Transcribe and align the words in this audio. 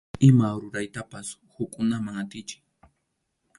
Ima 0.27 0.47
ruraytapas 0.63 1.27
hukkunaman 1.57 2.19
atichiy. 2.25 2.61